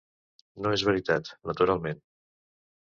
[0.67, 2.05] No és veritat, naturalment.